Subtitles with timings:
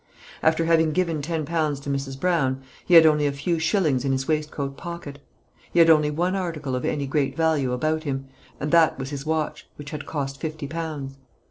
[0.41, 2.19] After having given ten pounds to Mrs.
[2.19, 5.19] Brown, he had only a few shillings in his waistcoat pocket.
[5.71, 8.25] He had only one article of any great value about him,
[8.59, 11.17] and that was his watch, which had cost fifty pounds.